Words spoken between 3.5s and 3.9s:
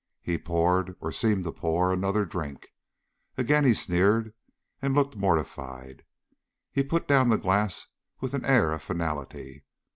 he